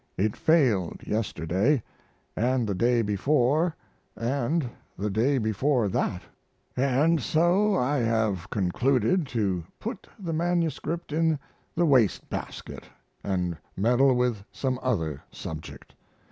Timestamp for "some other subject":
14.51-15.93